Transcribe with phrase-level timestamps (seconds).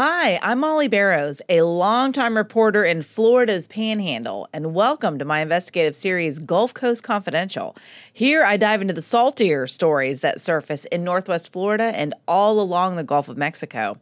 [0.00, 5.96] Hi, I'm Mollye Barrows, a longtime reporter in Florida's Panhandle, and welcome to my investigative
[5.96, 7.74] series, Gulf Coast Confidential.
[8.12, 12.94] Here I dive into the saltier stories that surface in Northwest Florida and all along
[12.94, 13.98] the Gulf of Mexico.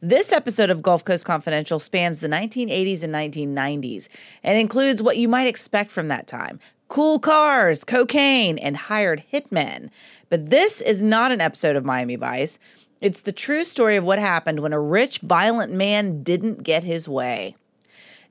[0.00, 4.08] This episode of Gulf Coast Confidential spans the 1980s and 1990s
[4.42, 9.90] and includes what you might expect from that time cool cars, cocaine, and hired hitmen.
[10.30, 12.58] But this is not an episode of Miami Vice.
[13.00, 17.06] It's the true story of what happened when a rich, violent man didn't get his
[17.06, 17.54] way.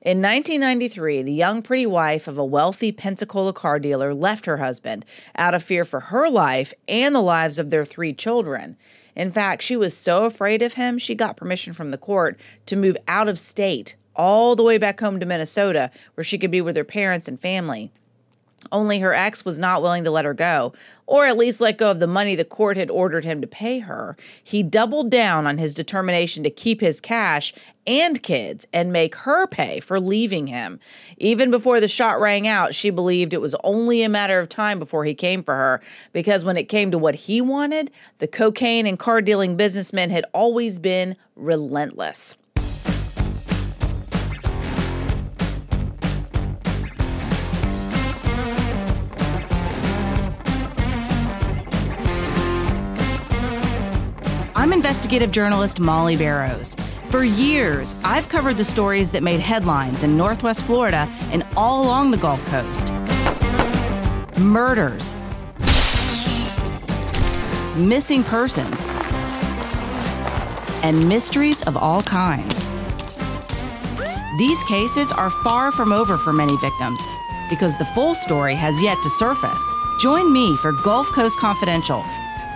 [0.02, 5.04] In 1993, the young, pretty wife of a wealthy Pensacola car dealer left her husband
[5.36, 8.76] out of fear for her life and the lives of their three children.
[9.14, 12.76] In fact, she was so afraid of him, she got permission from the court to
[12.76, 16.60] move out of state, all the way back home to Minnesota, where she could be
[16.60, 17.92] with her parents and family.
[18.72, 20.72] Only her ex was not willing to let her go,
[21.06, 23.78] or at least let go of the money the court had ordered him to pay
[23.80, 24.16] her.
[24.42, 27.52] He doubled down on his determination to keep his cash
[27.86, 30.80] and kids and make her pay for leaving him.
[31.18, 34.78] Even before the shot rang out, she believed it was only a matter of time
[34.78, 35.80] before he came for her,
[36.12, 40.24] because when it came to what he wanted, the cocaine and car dealing businessman had
[40.32, 42.36] always been relentless.
[54.86, 56.76] Investigative journalist Mollye Barrows.
[57.10, 62.12] For years, I've covered the stories that made headlines in Northwest Florida and all along
[62.12, 62.92] the Gulf Coast.
[64.38, 65.16] Murders,
[67.76, 68.84] missing persons,
[70.84, 72.64] and mysteries of all kinds.
[74.38, 77.00] These cases are far from over for many victims
[77.50, 79.74] because the full story has yet to surface.
[79.98, 82.04] Join me for Gulf Coast Confidential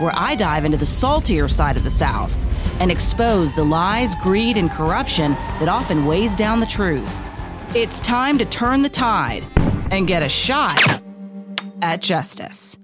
[0.01, 2.35] where I dive into the saltier side of the South
[2.81, 7.15] and expose the lies, greed, and corruption that often weighs down the truth.
[7.75, 9.47] It's time to turn the tide
[9.91, 11.03] and get a shot
[11.83, 12.80] at justice.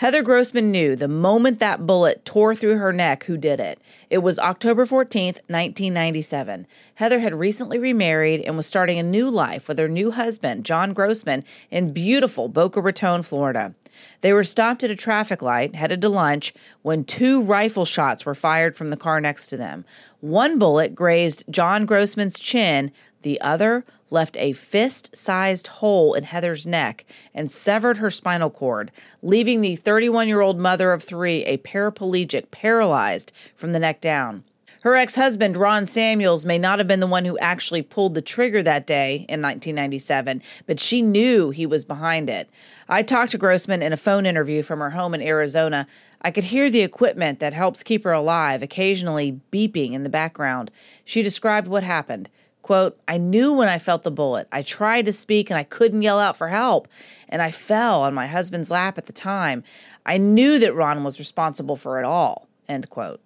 [0.00, 3.78] Heather Grossman knew the moment that bullet tore through her neck who did it.
[4.08, 6.66] It was October 14th, 1997.
[6.94, 10.94] Heather had recently remarried and was starting a new life with her new husband, John
[10.94, 13.74] Grossman, in beautiful Boca Raton, Florida.
[14.22, 18.34] They were stopped at a traffic light, headed to lunch, when two rifle shots were
[18.34, 19.84] fired from the car next to them.
[20.20, 22.90] One bullet grazed John Grossman's chin,
[23.20, 27.04] the other left a fist sized hole in Heather's neck
[27.34, 28.90] and severed her spinal cord,
[29.22, 34.44] leaving the 31 year old mother of three a paraplegic, paralyzed from the neck down.
[34.82, 38.22] Her ex husband, Ron Samuels, may not have been the one who actually pulled the
[38.22, 42.48] trigger that day in 1997, but she knew he was behind it.
[42.88, 45.86] I talked to Grossman in a phone interview from her home in Arizona.
[46.22, 50.70] I could hear the equipment that helps keep her alive occasionally beeping in the background.
[51.04, 52.30] She described what happened.
[52.62, 54.46] Quote, I knew when I felt the bullet.
[54.52, 56.88] I tried to speak and I couldn't yell out for help,
[57.28, 59.64] and I fell on my husband's lap at the time.
[60.04, 62.48] I knew that Ron was responsible for it all.
[62.68, 63.20] End quote.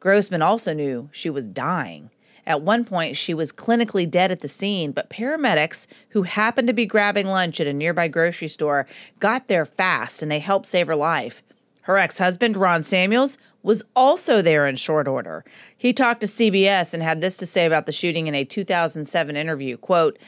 [0.00, 2.10] Grossman also knew she was dying.
[2.46, 6.72] At one point, she was clinically dead at the scene, but paramedics who happened to
[6.72, 8.86] be grabbing lunch at a nearby grocery store
[9.20, 11.42] got there fast and they helped save her life.
[11.88, 15.42] Her ex husband, Ron Samuels, was also there in short order.
[15.74, 19.36] He talked to CBS and had this to say about the shooting in a 2007
[19.36, 19.78] interview.
[19.78, 20.18] Quote,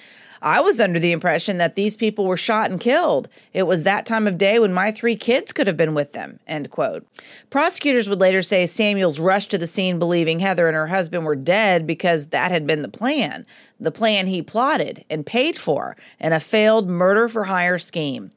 [0.40, 3.28] I was under the impression that these people were shot and killed.
[3.52, 6.40] It was that time of day when my three kids could have been with them.
[6.46, 7.06] End quote.
[7.50, 11.36] Prosecutors would later say Samuels rushed to the scene believing Heather and her husband were
[11.36, 13.44] dead because that had been the plan,
[13.78, 18.32] the plan he plotted and paid for, in a failed murder for hire scheme.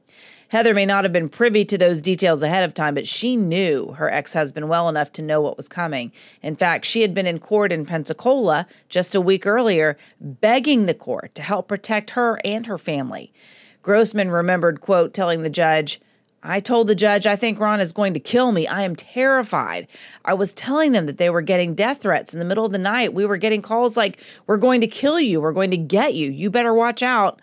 [0.49, 3.93] Heather may not have been privy to those details ahead of time, but she knew
[3.93, 6.11] her ex husband well enough to know what was coming.
[6.41, 10.93] In fact, she had been in court in Pensacola just a week earlier, begging the
[10.93, 13.33] court to help protect her and her family.
[13.81, 15.99] Grossman remembered, quote, telling the judge,
[16.45, 18.67] I told the judge, I think Ron is going to kill me.
[18.67, 19.87] I am terrified.
[20.25, 22.77] I was telling them that they were getting death threats in the middle of the
[22.77, 23.13] night.
[23.13, 25.39] We were getting calls like, We're going to kill you.
[25.39, 26.29] We're going to get you.
[26.29, 27.41] You better watch out.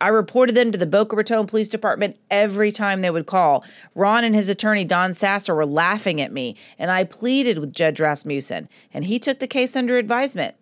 [0.00, 3.64] I reported them to the Boca Raton Police Department every time they would call.
[3.94, 8.00] Ron and his attorney, Don Sasser, were laughing at me, and I pleaded with Judge
[8.00, 10.54] Rasmussen, and he took the case under advisement.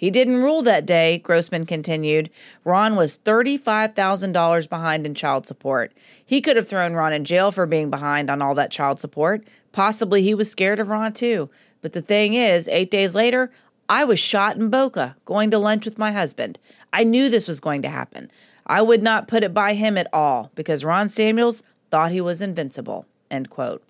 [0.00, 2.30] He didn't rule that day, Grossman continued.
[2.64, 5.92] Ron was $35,000 behind in child support.
[6.24, 9.44] He could have thrown Ron in jail for being behind on all that child support.
[9.72, 11.50] Possibly he was scared of Ron too.
[11.82, 13.50] But the thing is, eight days later,
[13.90, 16.58] I was shot in Boca, going to lunch with my husband.
[16.94, 18.30] I knew this was going to happen.
[18.70, 22.40] I would not put it by him at all because Ron Samuels thought he was
[22.40, 23.04] invincible.
[23.28, 23.82] End quote.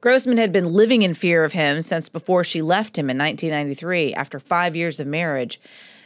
[0.00, 4.14] Grossman had been living in fear of him since before she left him in 1993
[4.14, 5.60] after five years of marriage.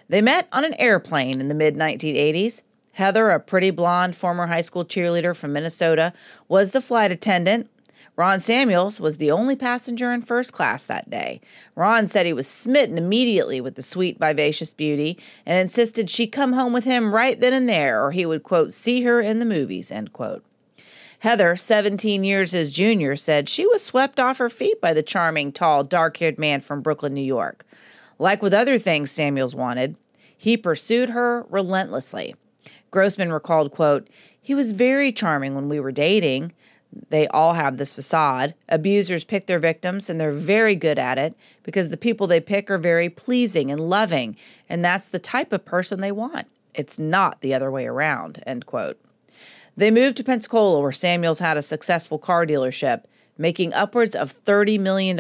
[0.09, 2.63] They met on an airplane in the mid 1980s.
[2.93, 6.15] Heather, a pretty blonde former high school cheerleader from Minnesota,
[6.49, 7.69] was the flight attendant.
[8.15, 11.41] Ron Samuels was the only passenger in first class that day.
[11.75, 16.53] Ron said he was smitten immediately with the sweet, vivacious beauty and insisted she come
[16.53, 19.47] home with him right then and there, or he would, quote, see her in the
[19.47, 20.45] movies, end quote.
[21.21, 25.51] Heather, 17 years his junior, said she was swept off her feet by the charming,
[25.51, 27.65] tall, dark haired man from Brooklyn, New York.
[28.19, 29.97] Like with other things Samuels wanted,
[30.37, 32.35] he pursued her relentlessly.
[32.91, 34.09] Grossman recalled, quote,
[34.39, 36.53] he was very charming when we were dating.
[37.09, 38.55] They all have this facade.
[38.69, 42.71] Abusers pick their victims, and they're very good at it because the people they pick
[42.71, 44.37] are very pleasing and loving,
[44.69, 46.47] and that's the type of person they want.
[46.75, 48.43] It's not the other way around.
[48.47, 48.99] End quote.
[49.77, 53.05] They moved to Pensacola, where Samuels had a successful car dealership,
[53.39, 55.17] making upwards of $30 million.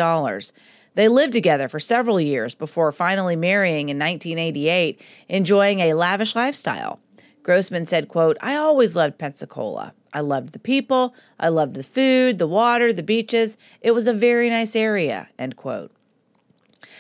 [0.94, 7.00] They lived together for several years before finally marrying in 1988, enjoying a lavish lifestyle.
[7.42, 9.94] Grossman said, quote, I always loved Pensacola.
[10.12, 13.56] I loved the people, I loved the food, the water, the beaches.
[13.80, 15.90] It was a very nice area, end quote.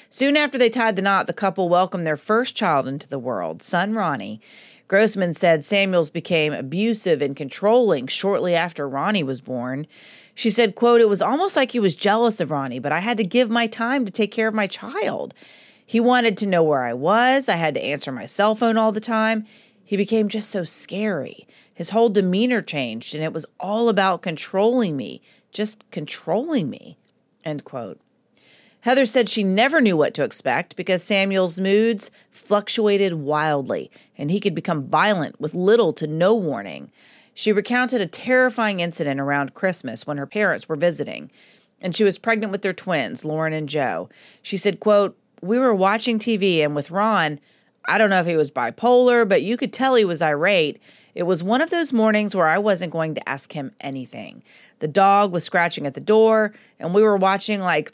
[0.08, 3.62] Soon after they tied the knot, the couple welcomed their first child into the world,
[3.62, 4.40] son Ronnie.
[4.88, 9.86] Grossman said Samuels became abusive and controlling shortly after Ronnie was born.
[10.34, 13.16] She said, quote, it was almost like he was jealous of Ronnie, but I had
[13.18, 15.34] to give my time to take care of my child.
[15.84, 17.48] He wanted to know where I was.
[17.48, 19.46] I had to answer my cell phone all the time.
[19.92, 21.46] He became just so scary.
[21.74, 26.96] His whole demeanor changed, and it was all about controlling me, just controlling me.
[27.44, 28.00] End quote.
[28.80, 34.40] Heather said she never knew what to expect because Samuel's moods fluctuated wildly, and he
[34.40, 36.90] could become violent with little to no warning.
[37.34, 41.30] She recounted a terrifying incident around Christmas when her parents were visiting,
[41.82, 44.08] and she was pregnant with their twins, Lauren and Joe.
[44.40, 47.40] She said, quote, We were watching TV, and with Ron,
[47.86, 50.80] I don't know if he was bipolar, but you could tell he was irate.
[51.14, 54.42] It was one of those mornings where I wasn't going to ask him anything.
[54.78, 57.92] The dog was scratching at the door, and we were watching like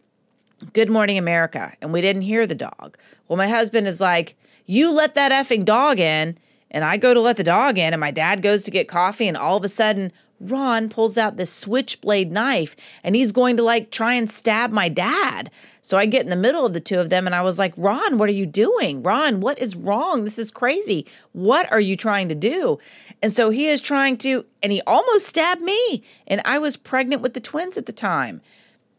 [0.73, 2.99] Good Morning America, and we didn't hear the dog.
[3.27, 4.37] Well, my husband is like,
[4.67, 6.39] You let that effing dog in.
[6.71, 9.27] And I go to let the dog in, and my dad goes to get coffee,
[9.27, 13.63] and all of a sudden, Ron pulls out this switchblade knife and he's going to
[13.63, 15.51] like try and stab my dad.
[15.81, 17.73] So I get in the middle of the two of them and I was like,
[17.77, 19.03] Ron, what are you doing?
[19.03, 20.25] Ron, what is wrong?
[20.25, 21.07] This is crazy.
[21.33, 22.79] What are you trying to do?
[23.23, 26.03] And so he is trying to, and he almost stabbed me.
[26.27, 28.41] And I was pregnant with the twins at the time.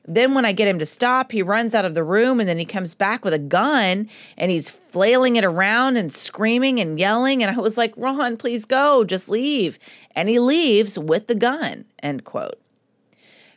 [0.10, 2.58] Then, when I get him to stop, he runs out of the room and then
[2.58, 7.44] he comes back with a gun and he's flailing it around and screaming and yelling.
[7.44, 9.78] And I was like, Ron, please go, just leave.
[10.20, 11.86] And he leaves with the gun.
[12.04, 12.60] End quote.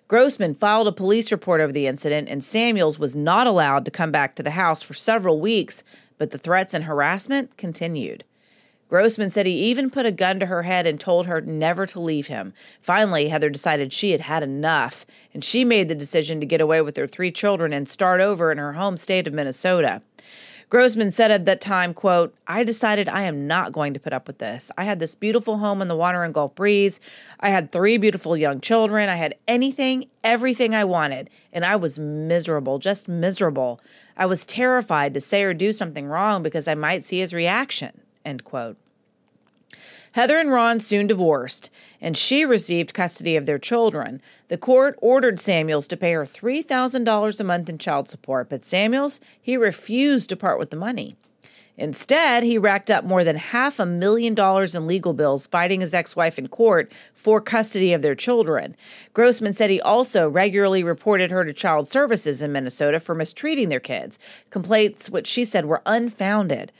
[0.06, 4.12] Grossman filed a police report over the incident, and Samuels was not allowed to come
[4.12, 5.82] back to the house for several weeks,
[6.18, 8.22] but the threats and harassment continued.
[8.88, 11.98] Grossman said he even put a gun to her head and told her never to
[11.98, 12.54] leave him.
[12.80, 15.04] Finally, Heather decided she had had enough,
[15.34, 18.52] and she made the decision to get away with her three children and start over
[18.52, 20.00] in her home state of Minnesota.
[20.72, 24.26] Grossman said at that time, quote, I decided I am not going to put up
[24.26, 24.70] with this.
[24.78, 26.98] I had this beautiful home in the water and Gulf breeze.
[27.40, 29.10] I had three beautiful young children.
[29.10, 33.82] I had anything, everything I wanted, and I was miserable, just miserable.
[34.16, 38.00] I was terrified to say or do something wrong because I might see his reaction,
[38.24, 38.78] end quote.
[40.12, 44.20] Heather and Ron soon divorced, and she received custody of their children.
[44.48, 49.20] The court ordered Samuels to pay her $3,000 a month in child support, but Samuels,
[49.40, 51.16] he refused to part with the money.
[51.78, 55.94] Instead, he racked up more than half a million dollars in legal bills fighting his
[55.94, 58.76] ex wife in court for custody of their children.
[59.14, 63.80] Grossman said he also regularly reported her to child services in Minnesota for mistreating their
[63.80, 64.18] kids,
[64.50, 66.70] complaints which she said were unfounded.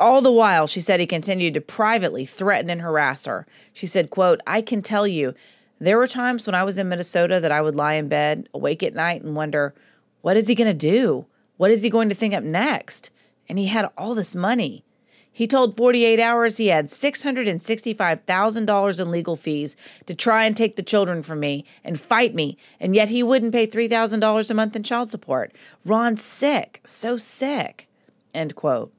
[0.00, 3.46] All the while, she said he continued to privately threaten and harass her.
[3.74, 5.34] She said, quote, I can tell you,
[5.78, 8.82] there were times when I was in Minnesota that I would lie in bed, awake
[8.82, 9.74] at night, and wonder,
[10.22, 11.26] what is he going to do?
[11.58, 13.10] What is he going to think up next?
[13.46, 14.84] And he had all this money.
[15.30, 19.76] He told 48 Hours he had $665,000 in legal fees
[20.06, 23.52] to try and take the children from me and fight me, and yet he wouldn't
[23.52, 25.54] pay $3,000 a month in child support.
[25.84, 27.86] Ron's sick, so sick.
[28.32, 28.94] End quote.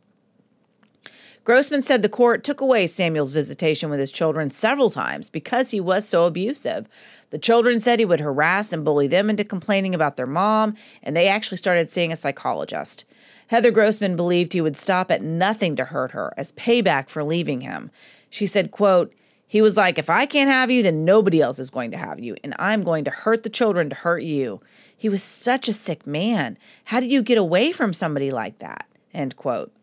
[1.43, 5.79] Grossman said the court took away Samuel's visitation with his children several times because he
[5.79, 6.87] was so abusive.
[7.31, 11.15] The children said he would harass and bully them into complaining about their mom, and
[11.15, 13.05] they actually started seeing a psychologist.
[13.47, 17.61] Heather Grossman believed he would stop at nothing to hurt her as payback for leaving
[17.61, 17.89] him.
[18.29, 19.11] She said, quote,
[19.47, 22.19] He was like, If I can't have you, then nobody else is going to have
[22.19, 24.61] you, and I'm going to hurt the children to hurt you.
[24.95, 26.59] He was such a sick man.
[26.85, 28.85] How did you get away from somebody like that?
[29.11, 29.73] End quote.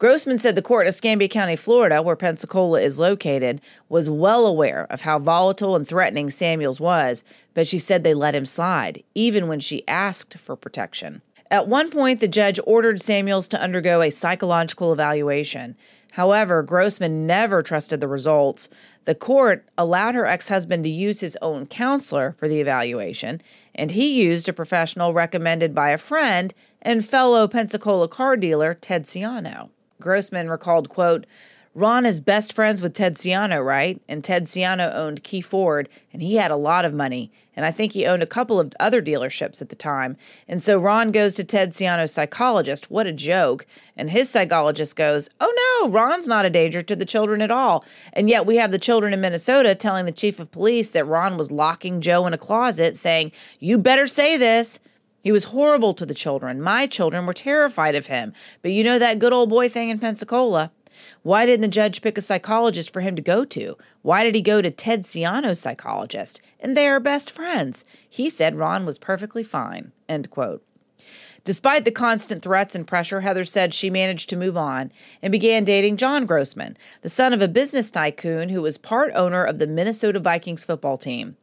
[0.00, 4.86] Grossman said the court in Escambia County, Florida, where Pensacola is located, was well aware
[4.88, 9.46] of how volatile and threatening Samuels was, but she said they let him slide, even
[9.46, 11.20] when she asked for protection.
[11.50, 15.76] At one point, the judge ordered Samuels to undergo a psychological evaluation.
[16.12, 18.70] However, Grossman never trusted the results.
[19.04, 23.42] The court allowed her ex husband to use his own counselor for the evaluation,
[23.74, 29.04] and he used a professional recommended by a friend and fellow Pensacola car dealer, Ted
[29.04, 29.68] Ciano.
[30.00, 31.26] Grossman recalled, quote,
[31.72, 34.02] Ron is best friends with Ted Ciano, right?
[34.08, 37.30] And Ted Ciano owned Key Ford, and he had a lot of money.
[37.54, 40.16] And I think he owned a couple of other dealerships at the time.
[40.48, 42.90] And so Ron goes to Ted Ciano's psychologist.
[42.90, 43.66] What a joke.
[43.96, 47.84] And his psychologist goes, Oh no, Ron's not a danger to the children at all.
[48.14, 51.36] And yet we have the children in Minnesota telling the chief of police that Ron
[51.36, 53.30] was locking Joe in a closet, saying,
[53.60, 54.80] You better say this.
[55.22, 56.62] He was horrible to the children.
[56.62, 58.32] My children were terrified of him.
[58.62, 60.72] But you know that good old boy thing in Pensacola.
[61.22, 63.76] Why didn't the judge pick a psychologist for him to go to?
[64.02, 66.40] Why did he go to Ted Ciano's psychologist?
[66.58, 67.84] And they are best friends.
[68.08, 69.92] He said Ron was perfectly fine.
[70.08, 70.64] End quote.
[71.42, 75.64] Despite the constant threats and pressure, Heather said she managed to move on and began
[75.64, 79.66] dating John Grossman, the son of a business tycoon who was part owner of the
[79.66, 81.36] Minnesota Vikings football team.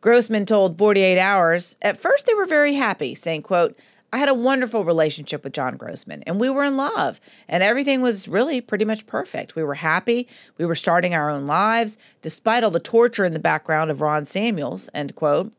[0.00, 3.76] Grossman told 48 Hours, at first they were very happy, saying, quote,
[4.12, 8.00] I had a wonderful relationship with John Grossman, and we were in love, and everything
[8.00, 9.54] was really pretty much perfect.
[9.54, 10.28] We were happy.
[10.56, 14.24] We were starting our own lives, despite all the torture in the background of Ron
[14.24, 15.52] Samuels, end quote.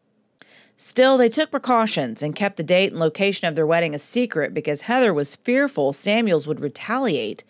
[0.78, 4.54] Still, they took precautions and kept the date and location of their wedding a secret
[4.54, 7.44] because Heather was fearful Samuels would retaliate.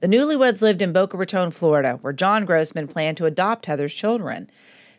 [0.00, 4.50] The newlyweds lived in Boca Raton, Florida, where John Grossman planned to adopt Heather's children.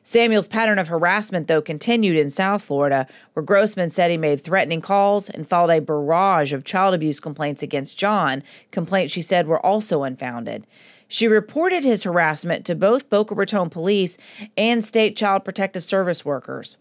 [0.05, 4.81] Samuel's pattern of harassment, though, continued in South Florida, where Grossman said he made threatening
[4.81, 9.65] calls and filed a barrage of child abuse complaints against John, complaints she said were
[9.65, 10.67] also unfounded.
[11.07, 14.17] She reported his harassment to both Boca Raton police
[14.57, 16.77] and state child protective service workers.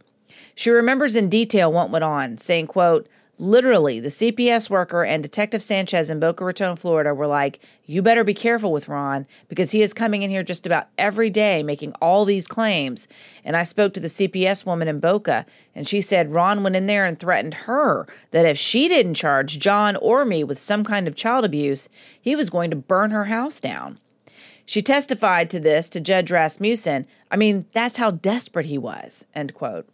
[0.54, 3.08] She remembers in detail what went on, saying, quote,
[3.38, 8.24] Literally, the CPS worker and Detective Sanchez in Boca Raton, Florida were like, You better
[8.24, 11.92] be careful with Ron because he is coming in here just about every day making
[11.94, 13.08] all these claims.
[13.42, 16.86] And I spoke to the CPS woman in Boca, and she said Ron went in
[16.86, 21.08] there and threatened her that if she didn't charge John or me with some kind
[21.08, 21.88] of child abuse,
[22.20, 23.98] he was going to burn her house down.
[24.66, 27.06] She testified to this to Judge Rasmussen.
[27.30, 29.26] I mean, that's how desperate he was.
[29.34, 29.88] End quote.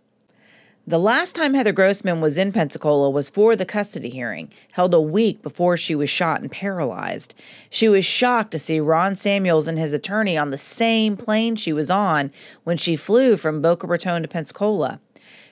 [0.89, 5.01] The last time Heather Grossman was in Pensacola was for the custody hearing, held a
[5.03, 7.35] week before she was shot and paralyzed.
[7.69, 11.75] She was shocked to see Ron Samuels and his attorney on the same plane she
[11.75, 12.33] was on
[12.65, 14.99] when she flew from Boca Raton to Pensacola.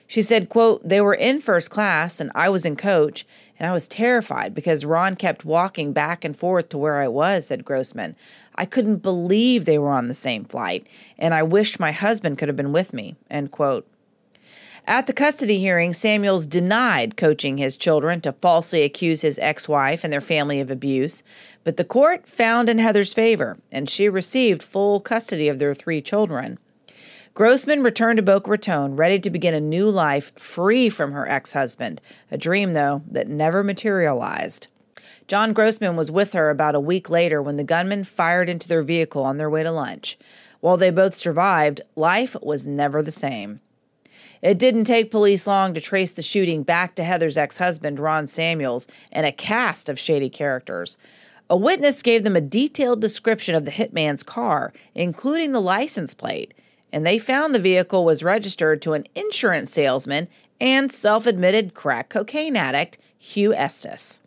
[0.07, 3.23] She said, quote, They were in first class and I was in coach,
[3.59, 7.45] and I was terrified because Ron kept walking back and forth to where I was,
[7.45, 8.15] said Grossman.
[8.55, 10.87] I couldn't believe they were on the same flight,
[11.19, 13.87] and I wished my husband could have been with me, end quote.
[14.89, 20.05] At the custody hearing, Samuels denied coaching his children to falsely accuse his ex wife
[20.05, 21.23] and their family of abuse,
[21.65, 26.01] but the court found in Heather's favor, and she received full custody of their three
[26.01, 26.57] children.
[27.33, 31.51] Grossman returned to Boca Raton, ready to begin a new life free from her ex
[31.51, 31.99] husband,
[32.31, 34.67] a dream, though, that never materialized.
[35.27, 38.83] John Grossman was with her about a week later when the gunman fired into their
[38.83, 40.17] vehicle on their way to lunch.
[40.61, 43.59] While they both survived, life was never the same.
[44.41, 48.27] It didn't take police long to trace the shooting back to Heather's ex husband, Ron
[48.27, 50.97] Samuels, and a cast of shady characters.
[51.49, 56.53] A witness gave them a detailed description of the hitman's car, including the license plate,
[56.91, 60.27] and they found the vehicle was registered to an insurance salesman
[60.59, 64.19] and self admitted crack cocaine addict, Hugh Estes.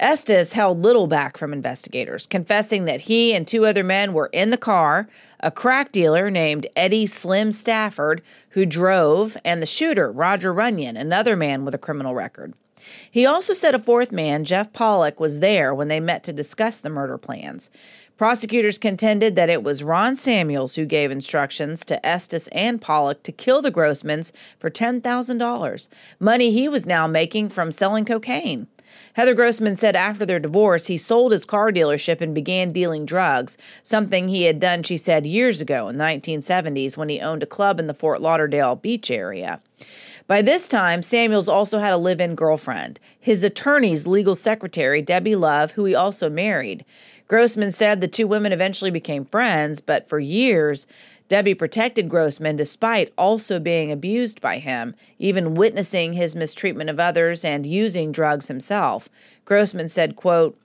[0.00, 4.50] Estes held little back from investigators, confessing that he and two other men were in
[4.50, 5.08] the car,
[5.40, 11.36] a crack dealer named Eddie Slim Stafford, who drove, and the shooter, Roger Runyon, another
[11.36, 12.54] man with a criminal record.
[13.10, 16.80] He also said a fourth man, Jeff Pollock, was there when they met to discuss
[16.80, 17.70] the murder plans.
[18.16, 23.32] Prosecutors contended that it was Ron Samuels who gave instructions to Estes and Pollock to
[23.32, 25.88] kill the Grossmans for $10,000,
[26.20, 28.68] money he was now making from selling cocaine.
[29.14, 33.58] Heather Grossman said after their divorce, he sold his car dealership and began dealing drugs,
[33.82, 37.46] something he had done, she said, years ago in the 1970s when he owned a
[37.46, 39.60] club in the Fort Lauderdale beach area.
[40.26, 45.36] By this time, Samuels also had a live in girlfriend, his attorney's legal secretary, Debbie
[45.36, 46.84] Love, who he also married.
[47.28, 50.86] Grossman said the two women eventually became friends, but for years,
[51.32, 57.42] Debbie protected Grossman despite also being abused by him, even witnessing his mistreatment of others
[57.42, 59.08] and using drugs himself.
[59.46, 60.58] Grossman said, quote,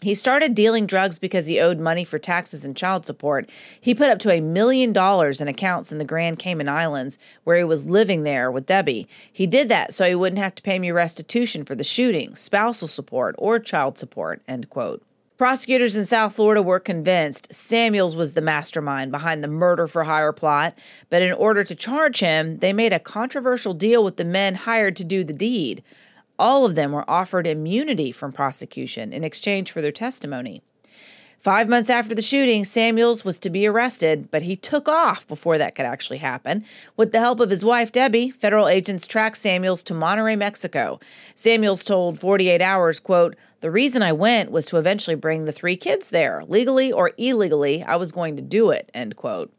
[0.00, 3.50] he started dealing drugs because he owed money for taxes and child support.
[3.80, 7.56] He put up to a million dollars in accounts in the Grand Cayman Islands, where
[7.56, 9.08] he was living there with Debbie.
[9.32, 12.86] He did that so he wouldn't have to pay me restitution for the shooting, spousal
[12.86, 14.42] support, or child support.
[14.46, 15.02] End quote.
[15.38, 20.32] Prosecutors in South Florida were convinced Samuels was the mastermind behind the murder for hire
[20.32, 20.76] plot,
[21.10, 24.96] but in order to charge him, they made a controversial deal with the men hired
[24.96, 25.84] to do the deed.
[26.40, 30.60] All of them were offered immunity from prosecution in exchange for their testimony.
[31.38, 35.56] Five months after the shooting, Samuels was to be arrested, but he took off before
[35.56, 36.64] that could actually happen.
[36.96, 40.98] With the help of his wife, Debbie, federal agents tracked Samuels to Monterrey, Mexico.
[41.36, 45.76] Samuels told 48 Hours, quote, The reason I went was to eventually bring the three
[45.76, 46.42] kids there.
[46.48, 49.52] Legally or illegally, I was going to do it, end quote.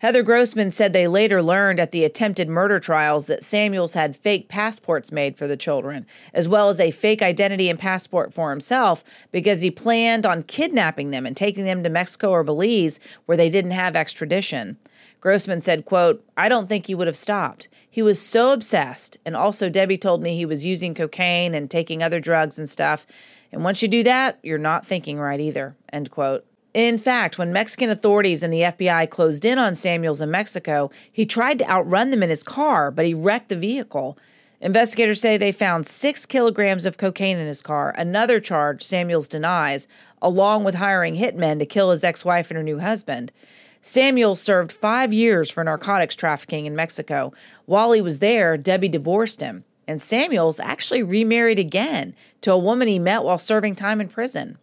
[0.00, 4.48] Heather Grossman said they later learned at the attempted murder trials that Samuels had fake
[4.48, 9.02] passports made for the children, as well as a fake identity and passport for himself
[9.32, 13.50] because he planned on kidnapping them and taking them to Mexico or Belize where they
[13.50, 14.76] didn't have extradition.
[15.20, 17.66] Grossman said, quote, I don't think he would have stopped.
[17.90, 19.16] He was so obsessed.
[19.26, 23.04] And also Debbie told me he was using cocaine and taking other drugs and stuff.
[23.50, 26.44] And once you do that, you're not thinking right either, end quote.
[26.78, 31.26] In fact, when Mexican authorities and the FBI closed in on Samuels in Mexico, he
[31.26, 34.16] tried to outrun them in his car, but he wrecked the vehicle.
[34.60, 39.88] Investigators say they found six kilograms of cocaine in his car, another charge Samuels denies,
[40.22, 43.32] along with hiring hitmen to kill his ex wife and her new husband.
[43.80, 47.32] Samuels served five years for narcotics trafficking in Mexico.
[47.66, 52.86] While he was there, Debbie divorced him, and Samuels actually remarried again to a woman
[52.86, 54.58] he met while serving time in prison.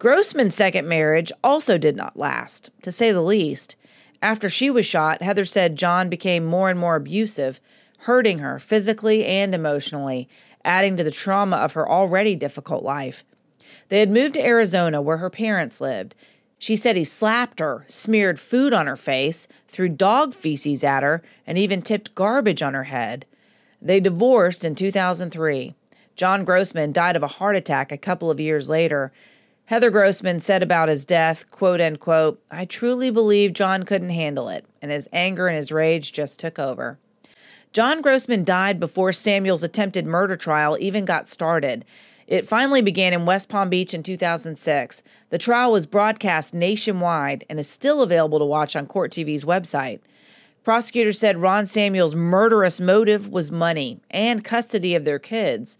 [0.00, 3.76] Grossman's second marriage also did not last, to say the least.
[4.22, 7.60] After she was shot, Heather said John became more and more abusive,
[7.98, 10.26] hurting her physically and emotionally,
[10.64, 13.24] adding to the trauma of her already difficult life.
[13.90, 16.14] They had moved to Arizona where her parents lived.
[16.58, 21.22] She said he slapped her, smeared food on her face, threw dog feces at her,
[21.46, 23.26] and even tipped garbage on her head.
[23.82, 25.74] They divorced in 2003.
[26.16, 29.12] John Grossman died of a heart attack a couple of years later,
[29.70, 34.64] Heather Grossman said about his death, quote unquote, I truly believe John couldn't handle it,
[34.82, 36.98] and his anger and his rage just took over.
[37.72, 41.84] John Grossman died before Samuel's attempted murder trial even got started.
[42.26, 45.04] It finally began in West Palm Beach in 2006.
[45.28, 50.00] The trial was broadcast nationwide and is still available to watch on Court TV's website.
[50.64, 55.78] Prosecutors said Ron Samuel's murderous motive was money and custody of their kids.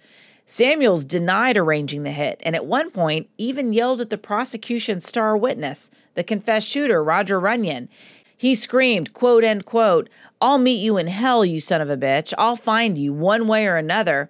[0.53, 5.37] Samuels denied arranging the hit and at one point even yelled at the prosecution's star
[5.37, 7.89] witness, the confessed shooter, Roger Runyon.
[8.37, 10.11] He screamed, quote, end quote,
[10.41, 12.35] I'll meet you in hell, you son of a bitch.
[12.37, 14.29] I'll find you one way or another.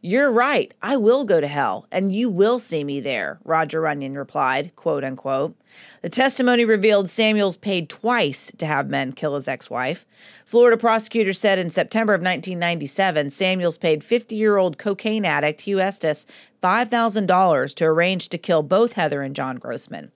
[0.00, 0.72] You're right.
[0.80, 5.02] I will go to hell, and you will see me there, Roger Runyon replied, quote
[5.02, 5.56] unquote.
[6.02, 10.06] The testimony revealed Samuels paid twice to have men kill his ex wife.
[10.44, 15.80] Florida prosecutors said in September of 1997, Samuels paid 50 year old cocaine addict Hugh
[15.80, 16.26] Estes
[16.62, 20.12] $5,000 to arrange to kill both Heather and John Grossman.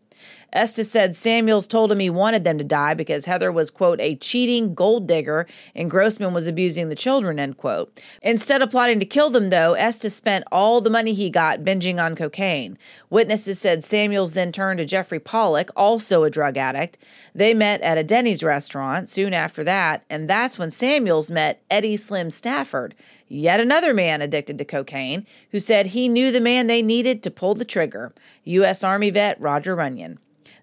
[0.53, 4.17] Estes said Samuels told him he wanted them to die because Heather was, quote, a
[4.17, 7.99] cheating gold digger and Grossman was abusing the children, end quote.
[8.21, 12.03] Instead of plotting to kill them, though, Estes spent all the money he got binging
[12.03, 12.77] on cocaine.
[13.09, 16.99] Witnesses said Samuels then turned to Jeffrey Pollock, also a drug addict.
[17.35, 21.97] They met at a Denny's restaurant soon after that, and that's when Samuels met Eddie
[21.97, 22.95] Slim Stafford,
[23.27, 27.31] yet another man addicted to cocaine, who said he knew the man they needed to
[27.31, 28.13] pull the trigger
[28.45, 28.85] U.S.
[28.85, 30.19] Army vet Roger Runyon.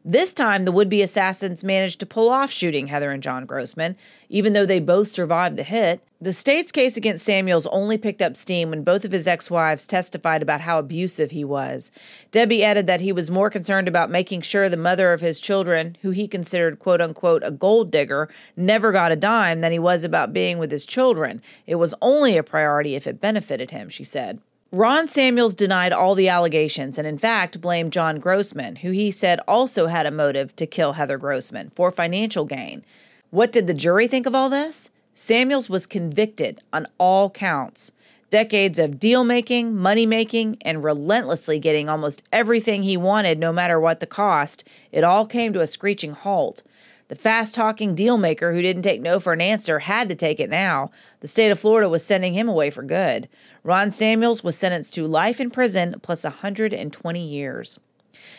[0.09, 3.95] This time, the would be assassins managed to pull off shooting Heather and John Grossman,
[4.27, 6.01] even though they both survived the hit.
[6.19, 9.85] The state's case against Samuels only picked up steam when both of his ex wives
[9.85, 11.91] testified about how abusive he was.
[12.31, 15.95] Debbie added that he was more concerned about making sure the mother of his children,
[16.01, 20.03] who he considered quote unquote a gold digger, never got a dime than he was
[20.03, 21.39] about being with his children.
[21.67, 24.41] It was only a priority if it benefited him, she said.
[24.71, 29.39] Ron Samuels denied all the allegations and, in fact, blamed John Grossman, who he said
[29.47, 32.85] also had a motive to kill Heather Grossman for financial gain.
[33.31, 34.91] What did the jury think of all this?
[35.15, 37.91] Samuels was convicted on all counts.
[38.29, 43.79] Decades of deal making, money making, and relentlessly getting almost everything he wanted, no matter
[43.79, 46.61] what the cost, it all came to a screeching halt.
[47.09, 50.39] The fast talking deal maker who didn't take no for an answer had to take
[50.39, 50.91] it now.
[51.21, 53.27] The state of Florida was sending him away for good.
[53.63, 57.79] Ron Samuels was sentenced to life in prison plus 120 years.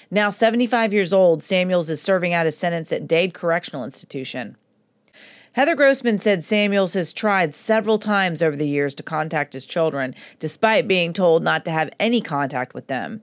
[0.08, 4.56] Now 75 years old, Samuels is serving out his sentence at Dade Correctional Institution.
[5.54, 10.14] Heather Grossman said Samuels has tried several times over the years to contact his children,
[10.38, 13.20] despite being told not to have any contact with them.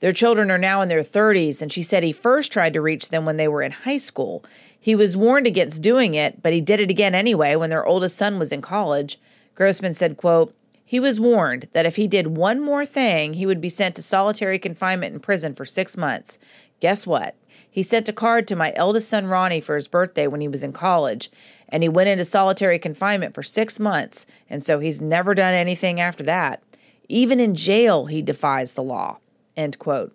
[0.00, 3.10] Their children are now in their 30s, and she said he first tried to reach
[3.10, 4.44] them when they were in high school.
[4.80, 8.16] He was warned against doing it, but he did it again anyway when their oldest
[8.16, 9.18] son was in college.
[9.54, 13.60] Grossman said, quote, he was warned that if he did one more thing, he would
[13.60, 16.38] be sent to solitary confinement in prison for six months.
[16.80, 17.34] Guess what?
[17.70, 20.64] He sent a card to my eldest son Ronnie for his birthday when he was
[20.64, 21.30] in college,
[21.68, 26.00] and he went into solitary confinement for six months, and so he's never done anything
[26.00, 26.62] after that.
[27.08, 29.18] Even in jail, he defies the law.
[29.56, 30.14] End quote.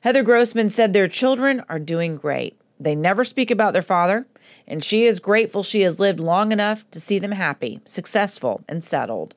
[0.00, 2.58] Heather Grossman said their children are doing great.
[2.80, 4.26] They never speak about their father,
[4.66, 8.82] and she is grateful she has lived long enough to see them happy, successful, and
[8.82, 9.34] settled.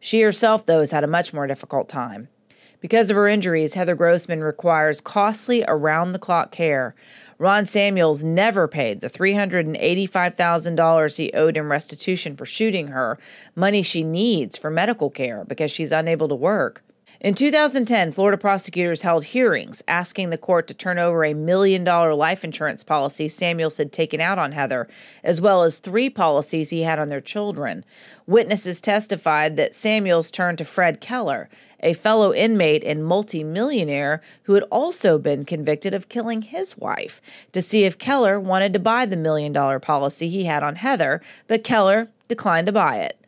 [0.00, 2.28] She herself, though, has had a much more difficult time.
[2.80, 6.94] Because of her injuries, Heather Grossman requires costly around the clock care.
[7.36, 13.18] Ron Samuels never paid the $385,000 he owed in restitution for shooting her,
[13.54, 16.82] money she needs for medical care because she's unable to work.
[17.22, 22.14] In 2010, Florida prosecutors held hearings asking the court to turn over a million dollar
[22.14, 24.88] life insurance policy Samuels had taken out on Heather,
[25.22, 27.84] as well as three policies he had on their children.
[28.26, 34.64] Witnesses testified that Samuels turned to Fred Keller, a fellow inmate and multimillionaire who had
[34.72, 37.20] also been convicted of killing his wife,
[37.52, 41.20] to see if Keller wanted to buy the million dollar policy he had on Heather,
[41.48, 43.19] but Keller declined to buy it.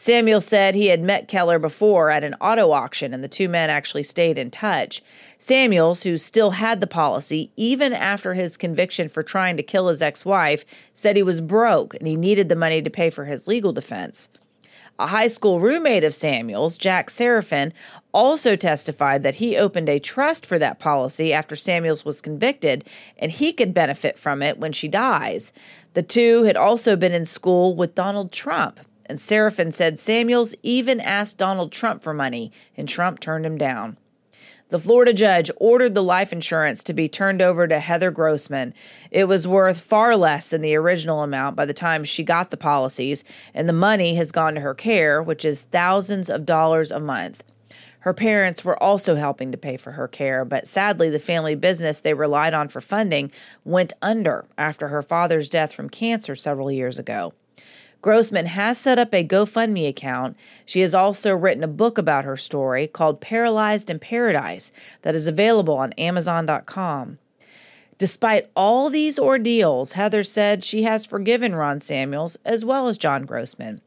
[0.00, 3.68] Samuel said he had met Keller before at an auto auction and the two men
[3.68, 5.02] actually stayed in touch.
[5.36, 10.00] Samuels, who still had the policy even after his conviction for trying to kill his
[10.00, 13.46] ex wife, said he was broke and he needed the money to pay for his
[13.46, 14.30] legal defense.
[14.98, 17.70] A high school roommate of Samuel's, Jack Seraphin,
[18.14, 22.86] also testified that he opened a trust for that policy after Samuels was convicted
[23.18, 25.52] and he could benefit from it when she dies.
[25.92, 31.00] The two had also been in school with Donald Trump, and Seraphin said Samuels even
[31.00, 33.98] asked Donald Trump for money, and Trump turned him down.
[34.68, 38.72] The Florida judge ordered the life insurance to be turned over to Heather Grossman.
[39.10, 42.56] It was worth far less than the original amount by the time she got the
[42.56, 47.00] policies, and the money has gone to her care, which is thousands of dollars a
[47.00, 47.42] month.
[47.98, 51.98] Her parents were also helping to pay for her care, but sadly, the family business
[51.98, 53.32] they relied on for funding
[53.64, 57.32] went under after her father's death from cancer several years ago.
[58.02, 60.36] Grossman has set up a GoFundMe account.
[60.64, 65.26] She has also written a book about her story called Paralyzed in Paradise that is
[65.26, 67.18] available on Amazon.com.
[67.98, 73.26] Despite all these ordeals, Heather said she has forgiven Ron Samuels as well as John
[73.26, 73.82] Grossman.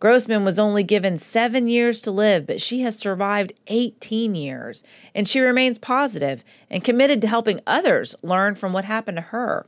[0.00, 4.82] Grossman was only given seven years to live, but she has survived 18 years,
[5.14, 9.66] and she remains positive and committed to helping others learn from what happened to her.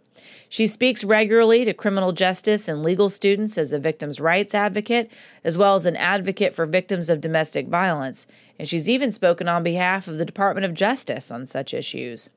[0.48, 5.10] She speaks regularly to criminal justice and legal students as a victim's rights advocate,
[5.44, 8.26] as well as an advocate for victims of domestic violence,
[8.58, 12.30] and she's even spoken on behalf of the Department of Justice on such issues.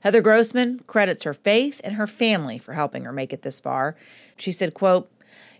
[0.00, 3.96] Heather Grossman credits her faith and her family for helping her make it this far.
[4.36, 5.10] She said, quote,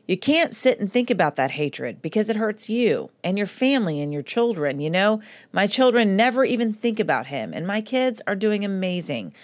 [0.07, 4.01] you can't sit and think about that hatred because it hurts you and your family
[4.01, 4.81] and your children.
[4.81, 5.21] You know,
[5.53, 9.35] my children never even think about him, and my kids are doing amazing.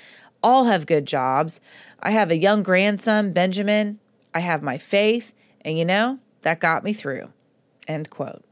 [0.43, 1.61] All have good jobs.
[2.01, 3.99] I have a young grandson, Benjamin.
[4.35, 7.31] I have my faith, and you know, that got me through.
[7.89, 8.45] End quote.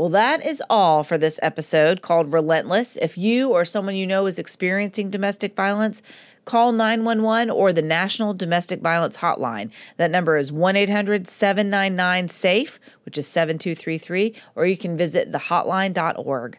[0.00, 2.96] Well, that is all for this episode called Relentless.
[2.96, 6.00] If you or someone you know is experiencing domestic violence,
[6.46, 9.70] call 911 or the National Domestic Violence Hotline.
[9.98, 16.58] That number is 1 800 799 SAFE, which is 7233, or you can visit thehotline.org.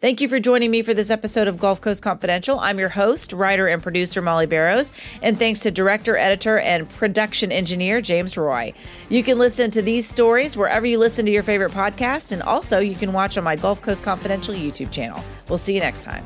[0.00, 2.58] Thank you for joining me for this episode of Gulf Coast Confidential.
[2.60, 7.50] I'm your host, writer, and producer Mollye Barrows, and thanks to director, editor, and production
[7.50, 8.74] engineer James Roy.
[9.08, 12.78] You can listen to these stories wherever you listen to your favorite podcast, and also
[12.78, 15.22] you can watch on my Gulf Coast Confidential YouTube channel.
[15.48, 16.24] We'll see you next time.